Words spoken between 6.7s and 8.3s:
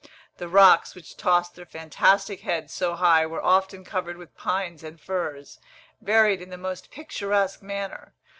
picturesque manner.